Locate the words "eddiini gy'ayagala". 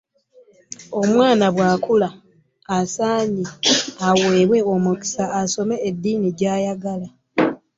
5.89-7.07